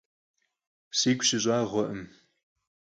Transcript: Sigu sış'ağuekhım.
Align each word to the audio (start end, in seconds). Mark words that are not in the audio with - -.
Sigu 0.99 1.23
sış'ağuekhım. 1.27 1.99